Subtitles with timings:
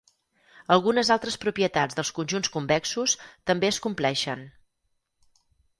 [0.75, 3.17] Algunes altres propietats dels conjunts convexos
[3.53, 4.47] també es compleixen.